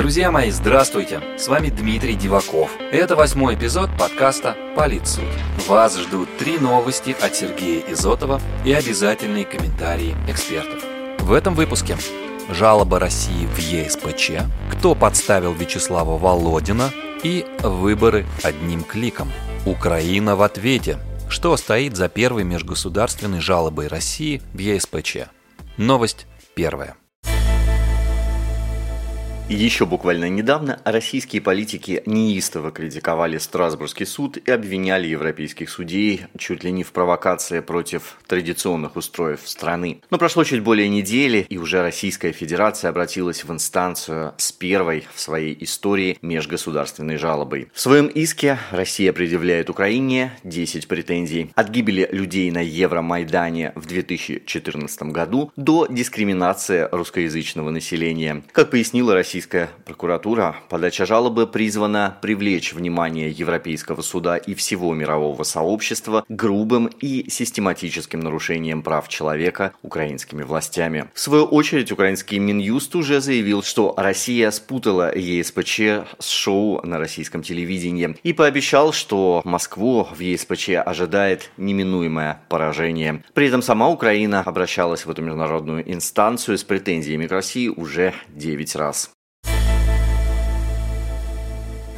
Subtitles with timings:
[0.00, 1.20] Друзья мои, здравствуйте!
[1.36, 2.70] С вами Дмитрий Диваков.
[2.90, 5.26] Это восьмой эпизод подкаста «Политсуд».
[5.68, 10.82] Вас ждут три новости от Сергея Изотова и обязательные комментарии экспертов.
[11.18, 11.98] В этом выпуске
[12.48, 16.90] жалоба России в ЕСПЧ, кто подставил Вячеслава Володина
[17.22, 19.30] и выборы одним кликом.
[19.66, 20.98] Украина в ответе.
[21.28, 25.28] Что стоит за первой межгосударственной жалобой России в ЕСПЧ?
[25.76, 26.96] Новость первая.
[29.50, 36.70] Еще буквально недавно российские политики неистово критиковали Страсбургский суд и обвиняли европейских судей чуть ли
[36.70, 40.02] не в провокации против традиционных устроев страны.
[40.08, 45.20] Но прошло чуть более недели, и уже Российская Федерация обратилась в инстанцию с первой в
[45.20, 47.70] своей истории межгосударственной жалобой.
[47.74, 51.50] В своем иске Россия предъявляет Украине 10 претензий.
[51.56, 58.44] От гибели людей на Евромайдане в 2014 году до дискриминации русскоязычного населения.
[58.52, 65.44] Как пояснила Россия Российская прокуратура, подача жалобы призвана привлечь внимание Европейского суда и всего мирового
[65.44, 71.08] сообщества к грубым и систематическим нарушениям прав человека украинскими властями.
[71.14, 75.80] В свою очередь, украинский Минюст уже заявил, что Россия спутала ЕСПЧ
[76.18, 83.24] с шоу на российском телевидении и пообещал, что Москву в ЕСПЧ ожидает неминуемое поражение.
[83.32, 88.76] При этом сама Украина обращалась в эту международную инстанцию с претензиями к России уже 9
[88.76, 89.10] раз.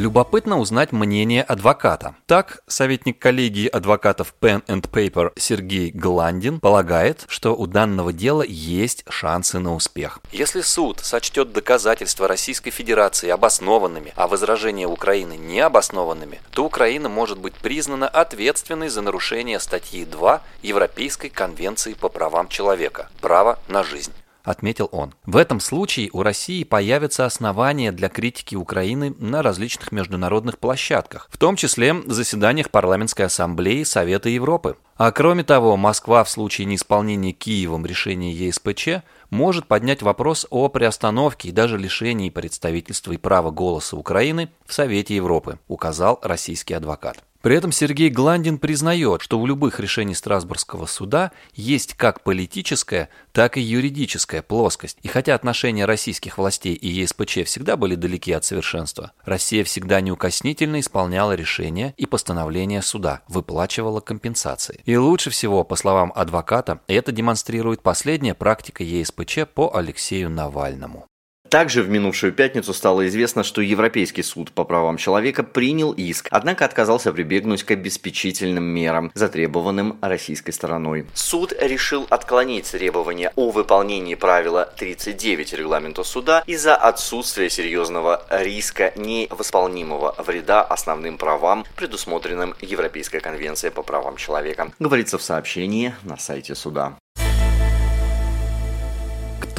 [0.00, 2.14] Любопытно узнать мнение адвоката.
[2.24, 9.04] Так, советник коллегии адвокатов Pen and Paper Сергей Гландин полагает, что у данного дела есть
[9.10, 10.20] шансы на успех.
[10.32, 17.52] Если суд сочтет доказательства Российской Федерации обоснованными, а возражения Украины необоснованными, то Украина может быть
[17.52, 24.88] признана ответственной за нарушение статьи 2 Европейской конвенции по правам человека «Право на жизнь» отметил
[24.92, 25.14] он.
[25.26, 31.38] В этом случае у России появятся основания для критики Украины на различных международных площадках, в
[31.38, 34.76] том числе заседаниях парламентской ассамблеи Совета Европы.
[34.96, 41.48] А кроме того, Москва в случае неисполнения Киевом решения ЕСПЧ может поднять вопрос о приостановке
[41.48, 47.24] и даже лишении представительства и права голоса Украины в Совете Европы, указал российский адвокат.
[47.42, 53.56] При этом Сергей Гландин признает, что у любых решений Страсбургского суда есть как политическая, так
[53.56, 54.98] и юридическая плоскость.
[55.02, 60.80] И хотя отношения российских властей и ЕСПЧ всегда были далеки от совершенства, Россия всегда неукоснительно
[60.80, 64.80] исполняла решения и постановления суда, выплачивала компенсации.
[64.84, 71.09] И лучше всего, по словам адвоката, это демонстрирует последняя практика ЕСПЧ по Алексею Навальному.
[71.50, 76.64] Также в минувшую пятницу стало известно, что Европейский суд по правам человека принял иск, однако
[76.64, 81.08] отказался прибегнуть к обеспечительным мерам, затребованным российской стороной.
[81.12, 90.14] Суд решил отклонить требования о выполнении правила 39 регламента суда из-за отсутствия серьезного риска невосполнимого
[90.18, 96.96] вреда основным правам, предусмотренным Европейской конвенцией по правам человека, говорится в сообщении на сайте суда.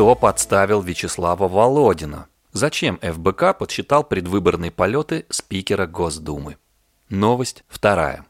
[0.02, 2.26] Кто подставил Вячеслава Володина?
[2.54, 6.58] Зачем ФБК подсчитал предвыборные полеты спикера Госдумы?
[7.10, 8.26] Новость вторая.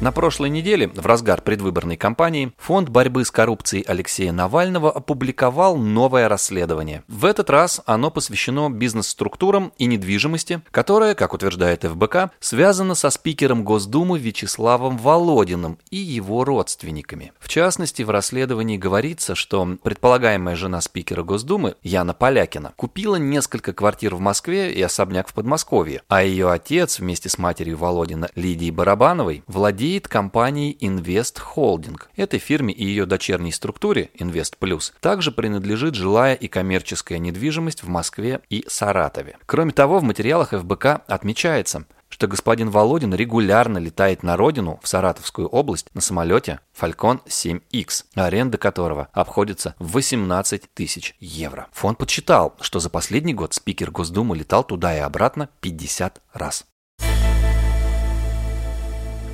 [0.00, 6.28] На прошлой неделе, в разгар предвыборной кампании, Фонд борьбы с коррупцией Алексея Навального опубликовал новое
[6.28, 7.04] расследование.
[7.08, 13.64] В этот раз оно посвящено бизнес-структурам и недвижимости, которая, как утверждает ФБК, связана со спикером
[13.64, 17.32] Госдумы Вячеславом Володиным и его родственниками.
[17.38, 24.16] В частности, в расследовании говорится, что предполагаемая жена спикера Госдумы, Яна Полякина, купила несколько квартир
[24.16, 29.44] в Москве и особняк в Подмосковье, а ее отец вместе с матерью Володина Лидией Барабановой
[29.46, 32.00] владеет владеет компанией Invest Holding.
[32.16, 37.88] Этой фирме и ее дочерней структуре Invest Plus также принадлежит жилая и коммерческая недвижимость в
[37.88, 39.36] Москве и Саратове.
[39.44, 45.48] Кроме того, в материалах ФБК отмечается, что господин Володин регулярно летает на родину, в Саратовскую
[45.48, 51.66] область, на самолете Falcon 7X, аренда которого обходится в 18 тысяч евро.
[51.72, 56.64] Фонд подсчитал, что за последний год спикер Госдумы летал туда и обратно 50 раз.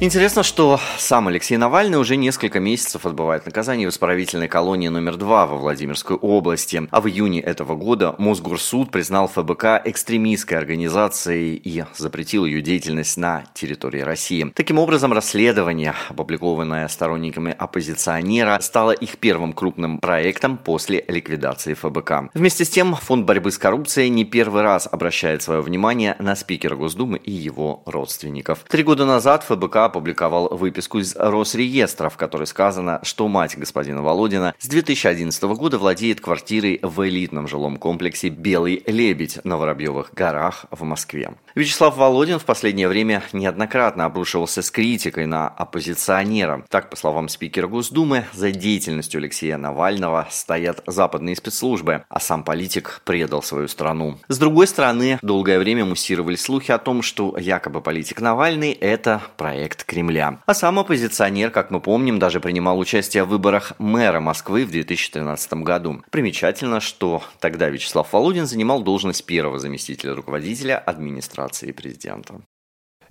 [0.02, 5.44] Интересно, что сам Алексей Навальный уже несколько месяцев отбывает наказание в исправительной колонии номер два
[5.44, 6.88] во Владимирской области.
[6.90, 13.44] А в июне этого года Мосгорсуд признал ФБК экстремистской организацией и запретил ее деятельность на
[13.52, 14.50] территории России.
[14.54, 22.30] Таким образом, расследование, опубликованное сторонниками оппозиционера, стало их первым крупным проектом после ликвидации ФБК.
[22.32, 26.74] Вместе с тем, Фонд борьбы с коррупцией не первый раз обращает свое внимание на спикера
[26.74, 28.64] Госдумы и его родственников.
[28.66, 34.54] Три года назад ФБК опубликовал выписку из Росреестра, в которой сказано, что мать господина Володина
[34.58, 40.82] с 2011 года владеет квартирой в элитном жилом комплексе «Белый лебедь» на Воробьевых горах в
[40.84, 41.34] Москве.
[41.54, 46.64] Вячеслав Володин в последнее время неоднократно обрушивался с критикой на оппозиционера.
[46.68, 53.02] Так, по словам спикера Госдумы, за деятельностью Алексея Навального стоят западные спецслужбы, а сам политик
[53.04, 54.18] предал свою страну.
[54.28, 59.79] С другой стороны, долгое время муссировались слухи о том, что якобы политик Навальный– это проект
[59.84, 60.40] Кремля.
[60.46, 65.52] А сам оппозиционер, как мы помним, даже принимал участие в выборах мэра Москвы в 2013
[65.54, 66.02] году.
[66.10, 72.40] Примечательно, что тогда Вячеслав Володин занимал должность первого заместителя руководителя администрации президента.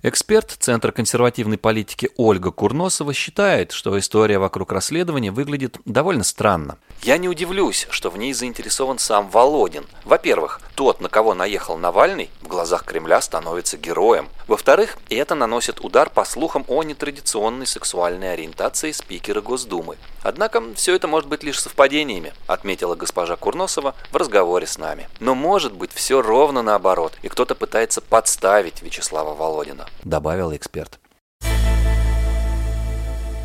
[0.02, 6.78] Эксперт Центра консервативной политики Ольга Курносова считает, что история вокруг расследования выглядит довольно странно.
[7.02, 9.86] Я не удивлюсь, что в ней заинтересован сам Володин.
[10.04, 14.28] Во-первых, тот, на кого наехал Навальный, в глазах Кремля становится героем.
[14.46, 19.96] Во-вторых, это наносит удар по слухам о нетрадиционной сексуальной ориентации спикера Госдумы.
[20.22, 25.08] Однако все это может быть лишь совпадениями, отметила госпожа Курносова в разговоре с нами.
[25.20, 31.00] Но может быть все ровно наоборот, и кто-то пытается подставить Вячеслава Володина добавил эксперт.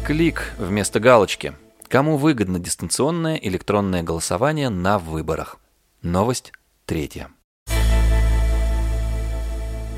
[0.05, 1.55] Клик вместо галочки.
[1.87, 5.57] Кому выгодно дистанционное электронное голосование на выборах?
[6.01, 6.51] Новость
[6.85, 7.29] третья.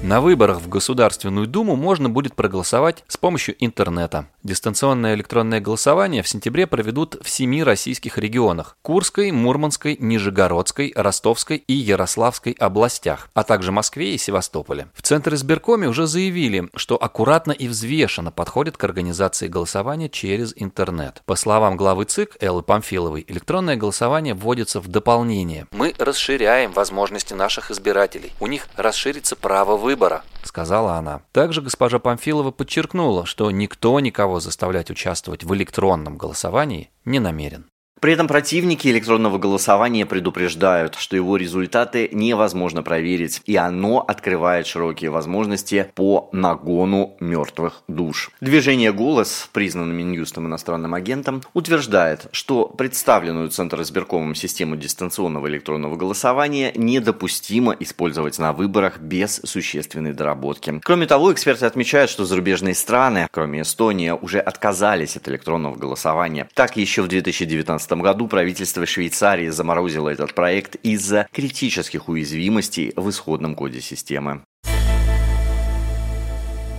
[0.03, 4.27] На выборах в Государственную Думу можно будет проголосовать с помощью интернета.
[4.43, 11.73] Дистанционное электронное голосование в сентябре проведут в семи российских регионах– Курской, Мурманской, Нижегородской, Ростовской и
[11.73, 14.87] Ярославской областях, а также Москве и Севастополе.
[14.93, 21.23] В Центре избиркоме уже заявили, что аккуратно и взвешенно подходят к организации голосования через интернет.
[21.25, 25.65] По словам главы ЦИК Эллы Памфиловой, электронное голосование вводится в дополнение.
[25.71, 28.31] Мы расширяем возможности наших избирателей.
[28.39, 31.21] У них расширится право выбора, сказала она.
[31.31, 37.69] Также госпожа Памфилова подчеркнула, что никто никого заставлять участвовать в электронном голосовании не намерен.
[37.99, 45.09] При этом противники электронного голосования предупреждают, что его результаты невозможно проверить, и оно открывает широкие
[45.09, 48.29] возможности по нагону мертвых душ.
[48.39, 56.71] Движение «Голос», признанным Минюстом иностранным агентом, утверждает, что представленную Центр избиркомом систему дистанционного электронного голосования
[56.75, 60.79] недопустимо использовать на выборах без существенной доработки.
[60.83, 66.47] Кроме того, эксперты отмечают, что зарубежные страны, кроме Эстонии, уже отказались от электронного голосования.
[66.53, 73.09] Так, еще в 2019 2015 году правительство Швейцарии заморозило этот проект из-за критических уязвимостей в
[73.09, 74.43] исходном коде системы.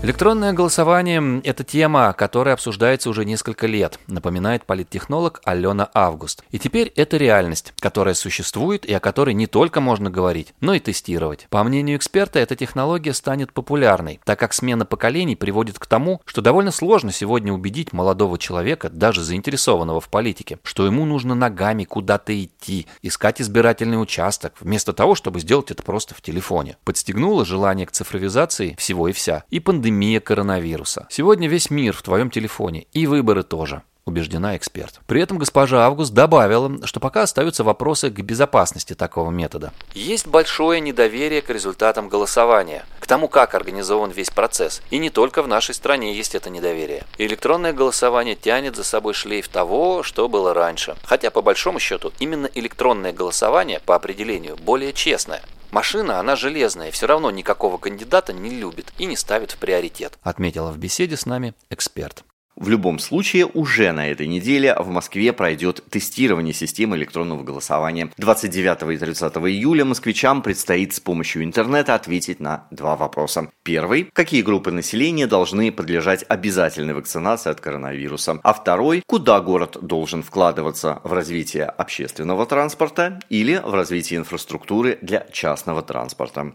[0.00, 6.44] Электронное голосование– это тема, которая обсуждается уже несколько лет, напоминает политтехнолог Алена Август.
[6.52, 10.78] И теперь это реальность, которая существует и о которой не только можно говорить, но и
[10.78, 11.48] тестировать.
[11.50, 16.42] По мнению эксперта, эта технология станет популярной, так как смена поколений приводит к тому, что
[16.42, 22.40] довольно сложно сегодня убедить молодого человека, даже заинтересованного в политике, что ему нужно ногами куда-то
[22.40, 26.76] идти, искать избирательный участок, вместо того, чтобы сделать это просто в телефоне.
[26.84, 31.06] Подстегнуло желание к цифровизации всего и вся, и пандемия пандемия коронавируса.
[31.08, 35.00] Сегодня весь мир в твоем телефоне, и выборы тоже убеждена эксперт.
[35.06, 39.72] При этом госпожа Август добавила, что пока остаются вопросы к безопасности такого метода.
[39.94, 44.82] Есть большое недоверие к результатам голосования, к тому, как организован весь процесс.
[44.90, 47.04] И не только в нашей стране есть это недоверие.
[47.18, 50.96] Электронное голосование тянет за собой шлейф того, что было раньше.
[51.04, 55.42] Хотя по большому счету именно электронное голосование по определению более честное.
[55.70, 60.70] Машина, она железная, все равно никакого кандидата не любит и не ставит в приоритет, отметила
[60.70, 62.24] в беседе с нами эксперт.
[62.58, 68.10] В любом случае, уже на этой неделе в Москве пройдет тестирование системы электронного голосования.
[68.16, 73.52] 29 и 30 июля москвичам предстоит с помощью интернета ответить на два вопроса.
[73.62, 78.40] Первый– какие группы населения должны подлежать обязательной вакцинации от коронавируса?
[78.42, 85.24] А второй– куда город должен вкладываться в развитие общественного транспорта или в развитие инфраструктуры для
[85.30, 86.54] частного транспорта?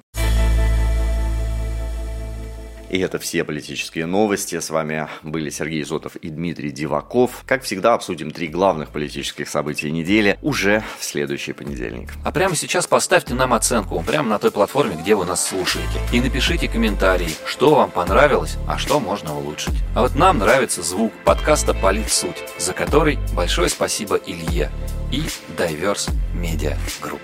[2.94, 4.60] И это все политические новости.
[4.60, 7.44] С вами были Сергей Зотов и Дмитрий Диваков.
[7.48, 12.10] Как всегда, обсудим три главных политических события недели уже в следующий понедельник.
[12.24, 15.88] А прямо сейчас поставьте нам оценку прямо на той платформе, где вы нас слушаете.
[16.12, 19.74] И напишите комментарий, что вам понравилось, а что можно улучшить.
[19.96, 24.70] А вот нам нравится звук подкаста «Политсуть», за который большое спасибо Илье
[25.12, 25.24] и
[25.58, 27.22] Diverse Media Group.